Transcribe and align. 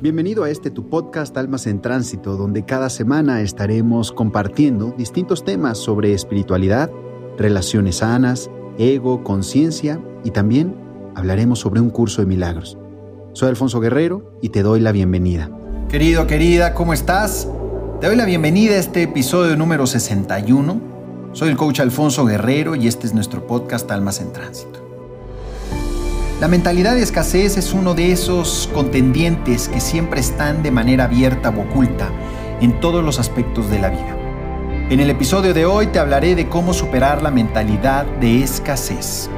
Bienvenido 0.00 0.44
a 0.44 0.50
este 0.50 0.70
tu 0.70 0.88
podcast 0.88 1.36
Almas 1.36 1.66
en 1.66 1.82
Tránsito, 1.82 2.36
donde 2.36 2.64
cada 2.64 2.88
semana 2.88 3.42
estaremos 3.42 4.12
compartiendo 4.12 4.94
distintos 4.96 5.44
temas 5.44 5.76
sobre 5.76 6.12
espiritualidad, 6.12 6.88
relaciones 7.36 7.96
sanas, 7.96 8.48
ego, 8.78 9.24
conciencia 9.24 10.00
y 10.22 10.30
también 10.30 10.76
hablaremos 11.16 11.58
sobre 11.58 11.80
un 11.80 11.90
curso 11.90 12.20
de 12.20 12.28
milagros. 12.28 12.78
Soy 13.32 13.48
Alfonso 13.48 13.80
Guerrero 13.80 14.38
y 14.40 14.50
te 14.50 14.62
doy 14.62 14.78
la 14.78 14.92
bienvenida. 14.92 15.50
Querido, 15.88 16.28
querida, 16.28 16.74
¿cómo 16.74 16.92
estás? 16.92 17.48
Te 18.00 18.06
doy 18.06 18.14
la 18.14 18.24
bienvenida 18.24 18.74
a 18.74 18.78
este 18.78 19.02
episodio 19.02 19.56
número 19.56 19.84
61. 19.84 20.80
Soy 21.32 21.48
el 21.48 21.56
coach 21.56 21.80
Alfonso 21.80 22.24
Guerrero 22.24 22.76
y 22.76 22.86
este 22.86 23.08
es 23.08 23.14
nuestro 23.14 23.48
podcast 23.48 23.90
Almas 23.90 24.20
en 24.20 24.32
Tránsito. 24.32 24.87
La 26.40 26.46
mentalidad 26.46 26.94
de 26.94 27.02
escasez 27.02 27.56
es 27.56 27.72
uno 27.72 27.94
de 27.94 28.12
esos 28.12 28.70
contendientes 28.72 29.68
que 29.68 29.80
siempre 29.80 30.20
están 30.20 30.62
de 30.62 30.70
manera 30.70 31.04
abierta 31.04 31.48
o 31.48 31.62
oculta 31.62 32.12
en 32.60 32.78
todos 32.78 33.04
los 33.04 33.18
aspectos 33.18 33.68
de 33.70 33.80
la 33.80 33.90
vida. 33.90 34.16
En 34.88 35.00
el 35.00 35.10
episodio 35.10 35.52
de 35.52 35.66
hoy 35.66 35.88
te 35.88 35.98
hablaré 35.98 36.36
de 36.36 36.48
cómo 36.48 36.74
superar 36.74 37.22
la 37.22 37.32
mentalidad 37.32 38.06
de 38.20 38.44
escasez. 38.44 39.28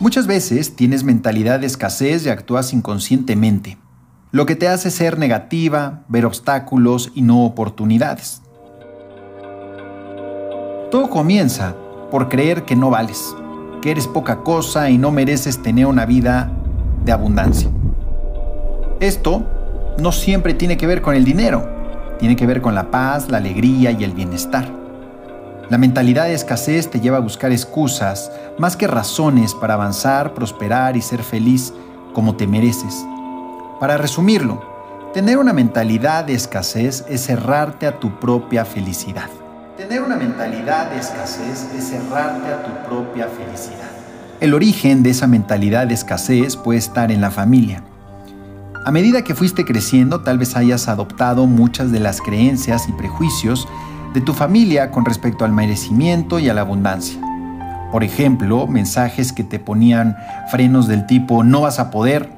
Muchas 0.00 0.26
veces 0.26 0.74
tienes 0.74 1.04
mentalidad 1.04 1.60
de 1.60 1.66
escasez 1.66 2.24
y 2.24 2.30
actúas 2.30 2.72
inconscientemente, 2.72 3.76
lo 4.30 4.46
que 4.46 4.56
te 4.56 4.68
hace 4.68 4.90
ser 4.90 5.18
negativa, 5.18 6.04
ver 6.08 6.24
obstáculos 6.24 7.12
y 7.14 7.20
no 7.20 7.44
oportunidades. 7.44 8.40
Todo 10.90 11.10
comienza 11.10 11.76
por 12.10 12.30
creer 12.30 12.64
que 12.64 12.74
no 12.74 12.88
vales 12.88 13.34
eres 13.90 14.06
poca 14.06 14.42
cosa 14.42 14.90
y 14.90 14.98
no 14.98 15.10
mereces 15.10 15.62
tener 15.62 15.86
una 15.86 16.06
vida 16.06 16.50
de 17.04 17.12
abundancia. 17.12 17.70
Esto 19.00 19.44
no 19.98 20.12
siempre 20.12 20.54
tiene 20.54 20.76
que 20.76 20.86
ver 20.86 21.02
con 21.02 21.14
el 21.14 21.24
dinero, 21.24 21.68
tiene 22.18 22.36
que 22.36 22.46
ver 22.46 22.60
con 22.60 22.74
la 22.74 22.90
paz, 22.90 23.28
la 23.28 23.38
alegría 23.38 23.90
y 23.90 24.04
el 24.04 24.12
bienestar. 24.12 24.70
La 25.70 25.78
mentalidad 25.78 26.24
de 26.24 26.34
escasez 26.34 26.88
te 26.88 27.00
lleva 27.00 27.18
a 27.18 27.20
buscar 27.20 27.52
excusas 27.52 28.32
más 28.58 28.76
que 28.76 28.86
razones 28.86 29.54
para 29.54 29.74
avanzar, 29.74 30.32
prosperar 30.34 30.96
y 30.96 31.02
ser 31.02 31.22
feliz 31.22 31.74
como 32.14 32.36
te 32.36 32.46
mereces. 32.46 33.06
Para 33.78 33.98
resumirlo, 33.98 34.62
tener 35.12 35.38
una 35.38 35.52
mentalidad 35.52 36.24
de 36.24 36.34
escasez 36.34 37.04
es 37.08 37.26
cerrarte 37.26 37.86
a 37.86 38.00
tu 38.00 38.18
propia 38.18 38.64
felicidad. 38.64 39.28
Tener 39.78 40.02
una 40.02 40.16
mentalidad 40.16 40.90
de 40.90 40.98
escasez 40.98 41.68
es 41.72 41.90
cerrarte 41.90 42.52
a 42.52 42.64
tu 42.64 42.88
propia 42.88 43.28
felicidad. 43.28 43.88
El 44.40 44.52
origen 44.52 45.04
de 45.04 45.10
esa 45.10 45.28
mentalidad 45.28 45.86
de 45.86 45.94
escasez 45.94 46.56
puede 46.56 46.80
estar 46.80 47.12
en 47.12 47.20
la 47.20 47.30
familia. 47.30 47.84
A 48.84 48.90
medida 48.90 49.22
que 49.22 49.36
fuiste 49.36 49.64
creciendo, 49.64 50.22
tal 50.22 50.36
vez 50.36 50.56
hayas 50.56 50.88
adoptado 50.88 51.46
muchas 51.46 51.92
de 51.92 52.00
las 52.00 52.20
creencias 52.20 52.88
y 52.88 52.92
prejuicios 52.92 53.68
de 54.14 54.20
tu 54.20 54.32
familia 54.32 54.90
con 54.90 55.04
respecto 55.04 55.44
al 55.44 55.52
merecimiento 55.52 56.40
y 56.40 56.48
a 56.48 56.54
la 56.54 56.62
abundancia. 56.62 57.20
Por 57.92 58.02
ejemplo, 58.02 58.66
mensajes 58.66 59.32
que 59.32 59.44
te 59.44 59.60
ponían 59.60 60.16
frenos 60.50 60.88
del 60.88 61.06
tipo 61.06 61.44
no 61.44 61.60
vas 61.60 61.78
a 61.78 61.92
poder, 61.92 62.30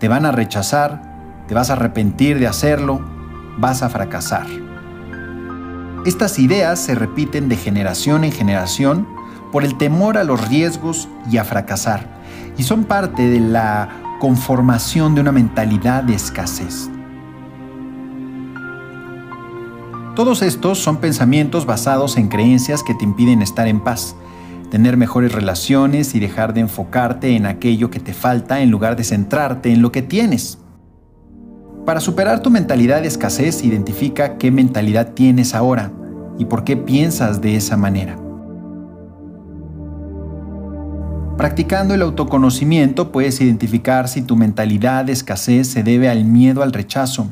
te 0.00 0.08
van 0.08 0.26
a 0.26 0.32
rechazar, 0.32 1.44
te 1.46 1.54
vas 1.54 1.70
a 1.70 1.74
arrepentir 1.74 2.40
de 2.40 2.48
hacerlo, 2.48 3.00
vas 3.56 3.84
a 3.84 3.88
fracasar. 3.88 4.67
Estas 6.08 6.38
ideas 6.38 6.80
se 6.80 6.94
repiten 6.94 7.50
de 7.50 7.56
generación 7.56 8.24
en 8.24 8.32
generación 8.32 9.06
por 9.52 9.62
el 9.62 9.76
temor 9.76 10.16
a 10.16 10.24
los 10.24 10.48
riesgos 10.48 11.06
y 11.30 11.36
a 11.36 11.44
fracasar, 11.44 12.22
y 12.56 12.62
son 12.62 12.84
parte 12.84 13.28
de 13.28 13.40
la 13.40 13.90
conformación 14.18 15.14
de 15.14 15.20
una 15.20 15.32
mentalidad 15.32 16.02
de 16.02 16.14
escasez. 16.14 16.88
Todos 20.16 20.40
estos 20.40 20.78
son 20.78 20.96
pensamientos 20.96 21.66
basados 21.66 22.16
en 22.16 22.28
creencias 22.28 22.82
que 22.82 22.94
te 22.94 23.04
impiden 23.04 23.42
estar 23.42 23.68
en 23.68 23.80
paz, 23.80 24.16
tener 24.70 24.96
mejores 24.96 25.32
relaciones 25.32 26.14
y 26.14 26.20
dejar 26.20 26.54
de 26.54 26.60
enfocarte 26.60 27.36
en 27.36 27.44
aquello 27.44 27.90
que 27.90 28.00
te 28.00 28.14
falta 28.14 28.60
en 28.60 28.70
lugar 28.70 28.96
de 28.96 29.04
centrarte 29.04 29.74
en 29.74 29.82
lo 29.82 29.92
que 29.92 30.00
tienes. 30.00 30.56
Para 31.84 32.00
superar 32.00 32.40
tu 32.40 32.48
mentalidad 32.48 33.02
de 33.02 33.08
escasez, 33.08 33.62
identifica 33.62 34.38
qué 34.38 34.50
mentalidad 34.50 35.12
tienes 35.12 35.54
ahora 35.54 35.92
y 36.38 36.44
por 36.44 36.64
qué 36.64 36.76
piensas 36.76 37.40
de 37.40 37.56
esa 37.56 37.76
manera. 37.76 38.16
Practicando 41.36 41.94
el 41.94 42.02
autoconocimiento 42.02 43.12
puedes 43.12 43.40
identificar 43.40 44.08
si 44.08 44.22
tu 44.22 44.36
mentalidad 44.36 45.04
de 45.04 45.12
escasez 45.12 45.68
se 45.68 45.82
debe 45.82 46.08
al 46.08 46.24
miedo 46.24 46.62
al 46.62 46.72
rechazo, 46.72 47.28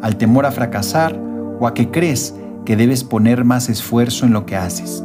al 0.00 0.16
temor 0.16 0.46
a 0.46 0.52
fracasar 0.52 1.18
o 1.60 1.66
a 1.66 1.74
que 1.74 1.90
crees 1.90 2.34
que 2.64 2.76
debes 2.76 3.04
poner 3.04 3.44
más 3.44 3.68
esfuerzo 3.68 4.24
en 4.24 4.32
lo 4.32 4.46
que 4.46 4.56
haces. 4.56 5.02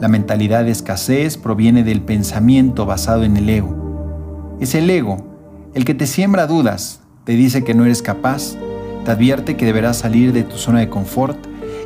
La 0.00 0.08
mentalidad 0.08 0.64
de 0.64 0.70
escasez 0.70 1.36
proviene 1.36 1.84
del 1.84 2.00
pensamiento 2.02 2.86
basado 2.86 3.24
en 3.24 3.36
el 3.36 3.48
ego. 3.48 4.56
Es 4.60 4.74
el 4.74 4.88
ego 4.90 5.28
el 5.74 5.84
que 5.84 5.94
te 5.94 6.06
siembra 6.06 6.46
dudas, 6.46 7.00
te 7.24 7.32
dice 7.32 7.62
que 7.62 7.74
no 7.74 7.84
eres 7.84 8.02
capaz, 8.02 8.56
te 9.04 9.10
advierte 9.10 9.56
que 9.56 9.66
deberás 9.66 9.98
salir 9.98 10.32
de 10.32 10.42
tu 10.42 10.56
zona 10.56 10.80
de 10.80 10.88
confort 10.88 11.38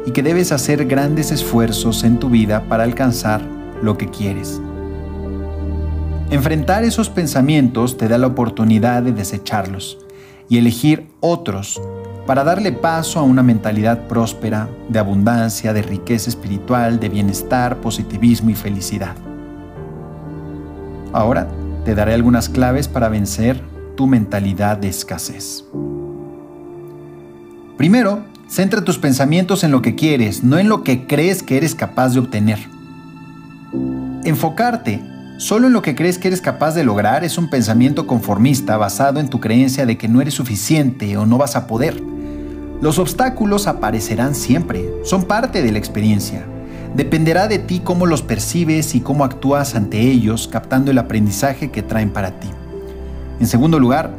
y 0.06 0.12
que 0.12 0.22
debes 0.22 0.52
hacer 0.52 0.86
grandes 0.86 1.30
esfuerzos 1.30 2.04
en 2.04 2.18
tu 2.18 2.28
vida 2.30 2.64
para 2.68 2.84
alcanzar 2.84 3.42
lo 3.82 3.96
que 3.98 4.08
quieres. 4.08 4.60
Enfrentar 6.30 6.84
esos 6.84 7.10
pensamientos 7.10 7.98
te 7.98 8.08
da 8.08 8.18
la 8.18 8.28
oportunidad 8.28 9.02
de 9.02 9.12
desecharlos 9.12 9.98
y 10.48 10.58
elegir 10.58 11.06
otros 11.20 11.80
para 12.26 12.44
darle 12.44 12.72
paso 12.72 13.18
a 13.18 13.22
una 13.22 13.42
mentalidad 13.42 14.06
próspera, 14.06 14.68
de 14.88 14.98
abundancia, 14.98 15.72
de 15.72 15.82
riqueza 15.82 16.30
espiritual, 16.30 17.00
de 17.00 17.08
bienestar, 17.08 17.76
positivismo 17.80 18.50
y 18.50 18.54
felicidad. 18.54 19.14
Ahora 21.12 21.48
te 21.84 21.94
daré 21.94 22.14
algunas 22.14 22.48
claves 22.48 22.88
para 22.88 23.08
vencer 23.08 23.60
tu 23.96 24.06
mentalidad 24.06 24.78
de 24.78 24.88
escasez. 24.88 25.64
Primero, 27.77 28.22
Centra 28.53 28.84
tus 28.84 28.99
pensamientos 28.99 29.65
en 29.65 29.71
lo 29.71 29.81
que 29.81 29.94
quieres, 29.94 30.44
no 30.44 30.59
en 30.59 30.69
lo 30.69 30.84
que 30.84 31.06
crees 31.06 31.43
que 31.43 31.56
eres 31.56 31.75
capaz 31.75 32.10
de 32.10 32.19
obtener. 32.19 32.59
Enfocarte 34.25 35.03
solo 35.38 35.69
en 35.69 35.72
lo 35.72 35.81
que 35.81 35.94
crees 35.94 36.19
que 36.19 36.28
eres 36.28 36.43
capaz 36.43 36.75
de 36.75 36.84
lograr 36.84 37.25
es 37.25 37.38
un 37.38 37.49
pensamiento 37.49 38.06
conformista 38.06 38.77
basado 38.77 39.21
en 39.21 39.31
tu 39.31 39.41
creencia 39.41 39.87
de 39.87 39.97
que 39.97 40.06
no 40.06 40.21
eres 40.21 40.34
suficiente 40.34 41.16
o 41.16 41.25
no 41.25 41.38
vas 41.38 41.56
a 41.56 41.66
poder. 41.66 41.99
Los 42.82 42.99
obstáculos 42.99 43.66
aparecerán 43.66 44.34
siempre, 44.34 44.87
son 45.03 45.22
parte 45.22 45.62
de 45.62 45.72
la 45.72 45.78
experiencia. 45.78 46.44
Dependerá 46.94 47.49
de 47.49 47.59
ti 47.59 47.81
cómo 47.82 48.05
los 48.05 48.21
percibes 48.21 48.94
y 48.94 49.00
cómo 49.00 49.25
actúas 49.25 49.75
ante 49.75 49.99
ellos, 49.99 50.47
captando 50.47 50.91
el 50.91 50.99
aprendizaje 50.99 51.71
que 51.71 51.82
traen 51.82 52.11
para 52.11 52.38
ti. 52.38 52.50
En 53.41 53.47
segundo 53.47 53.78
lugar, 53.78 54.11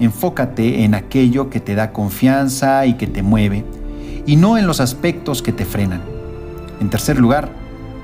enfócate 0.00 0.84
en 0.84 0.94
aquello 0.94 1.50
que 1.50 1.60
te 1.60 1.74
da 1.74 1.92
confianza 1.92 2.86
y 2.86 2.94
que 2.94 3.06
te 3.06 3.22
mueve, 3.22 3.64
y 4.26 4.36
no 4.36 4.58
en 4.58 4.66
los 4.66 4.80
aspectos 4.80 5.42
que 5.42 5.52
te 5.52 5.64
frenan. 5.64 6.02
En 6.80 6.90
tercer 6.90 7.18
lugar, 7.18 7.48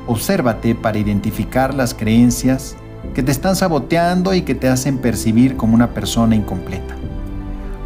obsérvate 0.06 0.74
para 0.74 0.98
identificar 0.98 1.74
las 1.74 1.94
creencias 1.94 2.76
que 3.14 3.22
te 3.22 3.32
están 3.32 3.56
saboteando 3.56 4.34
y 4.34 4.42
que 4.42 4.54
te 4.54 4.68
hacen 4.68 4.98
percibir 4.98 5.56
como 5.56 5.74
una 5.74 5.90
persona 5.90 6.34
incompleta. 6.34 6.96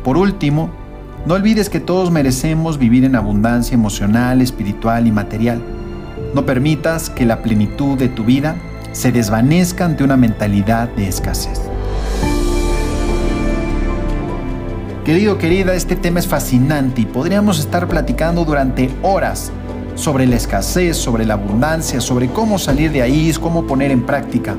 Por 0.04 0.16
último, 0.16 0.70
no 1.26 1.34
olvides 1.34 1.68
que 1.68 1.80
todos 1.80 2.12
merecemos 2.12 2.78
vivir 2.78 3.04
en 3.04 3.16
abundancia 3.16 3.74
emocional, 3.74 4.40
espiritual 4.40 5.08
y 5.08 5.10
material. 5.10 5.60
No 6.34 6.46
permitas 6.46 7.10
que 7.10 7.26
la 7.26 7.42
plenitud 7.42 7.98
de 7.98 8.08
tu 8.08 8.24
vida 8.24 8.54
se 8.92 9.10
desvanezca 9.10 9.84
ante 9.84 10.04
una 10.04 10.16
mentalidad 10.16 10.88
de 10.90 11.08
escasez. 11.08 11.60
Querido, 15.06 15.38
querida, 15.38 15.72
este 15.74 15.94
tema 15.94 16.18
es 16.18 16.26
fascinante 16.26 17.02
y 17.02 17.06
podríamos 17.06 17.60
estar 17.60 17.86
platicando 17.86 18.44
durante 18.44 18.90
horas 19.02 19.52
sobre 19.94 20.26
la 20.26 20.34
escasez, 20.34 20.96
sobre 20.96 21.24
la 21.24 21.34
abundancia, 21.34 22.00
sobre 22.00 22.26
cómo 22.26 22.58
salir 22.58 22.90
de 22.90 23.02
ahí, 23.02 23.32
cómo 23.40 23.68
poner 23.68 23.92
en 23.92 24.04
práctica. 24.04 24.56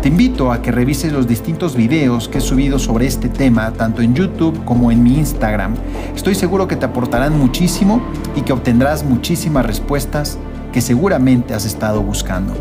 Te 0.00 0.08
invito 0.08 0.50
a 0.50 0.62
que 0.62 0.72
revises 0.72 1.12
los 1.12 1.28
distintos 1.28 1.76
videos 1.76 2.26
que 2.26 2.38
he 2.38 2.40
subido 2.40 2.78
sobre 2.78 3.06
este 3.06 3.28
tema, 3.28 3.70
tanto 3.74 4.00
en 4.00 4.14
YouTube 4.14 4.64
como 4.64 4.90
en 4.90 5.02
mi 5.02 5.18
Instagram. 5.18 5.74
Estoy 6.16 6.36
seguro 6.36 6.66
que 6.66 6.76
te 6.76 6.86
aportarán 6.86 7.38
muchísimo 7.38 8.00
y 8.34 8.40
que 8.40 8.54
obtendrás 8.54 9.04
muchísimas 9.04 9.66
respuestas 9.66 10.38
que 10.72 10.80
seguramente 10.80 11.52
has 11.52 11.66
estado 11.66 12.02
buscando. 12.02 12.54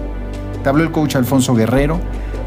Te 0.61 0.67
habló 0.67 0.83
el 0.83 0.91
coach 0.91 1.15
Alfonso 1.15 1.55
Guerrero. 1.55 1.97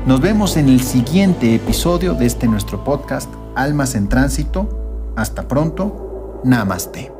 Nos 0.05 0.21
vemos 0.21 0.59
en 0.59 0.69
el 0.69 0.83
siguiente 0.83 1.55
episodio 1.55 2.13
de 2.13 2.27
este 2.27 2.47
nuestro 2.47 2.85
podcast 2.85 3.33
Almas 3.55 3.95
en 3.95 4.09
Tránsito. 4.09 5.13
Hasta 5.17 5.49
pronto. 5.49 6.41
Namaste. 6.45 7.14